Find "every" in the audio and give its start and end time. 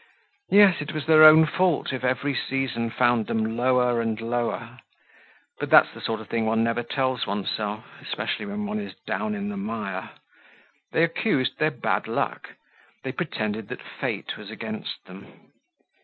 2.03-2.33